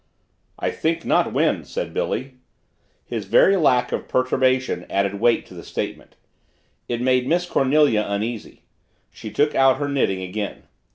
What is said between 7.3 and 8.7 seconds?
Cornelia uneasy.